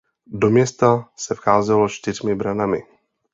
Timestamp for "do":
0.31-0.49